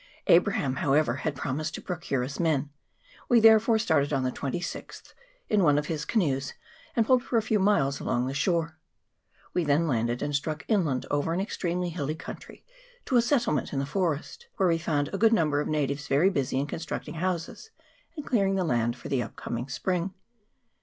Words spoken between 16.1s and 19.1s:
busy in constructing houses and clearing the land for